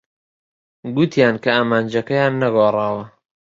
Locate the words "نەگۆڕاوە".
2.41-3.03